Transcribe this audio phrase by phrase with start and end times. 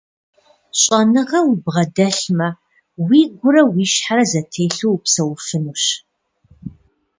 [0.81, 2.49] ЩӀэныгъэ убгъэдэлъмэ,
[3.03, 5.83] уигурэ уи щхьэрэ зэтелъу упсэуфынущ.